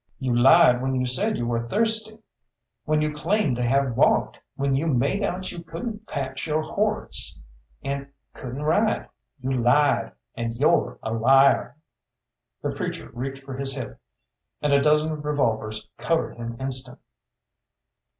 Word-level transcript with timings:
"You 0.17 0.35
lied 0.35 0.81
when 0.81 0.95
you 0.95 1.05
said 1.05 1.37
you 1.37 1.45
were 1.45 1.67
thirsty, 1.67 2.17
when 2.85 3.03
you 3.03 3.13
claimed 3.13 3.55
to 3.57 3.63
have 3.63 3.95
walked, 3.95 4.39
when 4.55 4.75
you 4.75 4.87
made 4.87 5.23
out 5.23 5.51
you 5.51 5.61
couldn't 5.63 6.07
catch 6.07 6.47
your 6.47 6.63
horse, 6.63 7.39
and 7.83 8.07
couldn't 8.33 8.63
ride 8.63 9.09
you 9.41 9.51
lied, 9.53 10.13
and 10.33 10.57
you're 10.57 10.97
a 11.03 11.13
liar!" 11.13 11.75
The 12.63 12.71
preacher 12.71 13.11
reached 13.13 13.43
for 13.43 13.55
his 13.57 13.75
hip, 13.75 13.99
and 14.59 14.73
a 14.73 14.81
dozen 14.81 15.21
revolvers 15.21 15.87
covered 15.97 16.35
him 16.35 16.57
instant. 16.59 16.97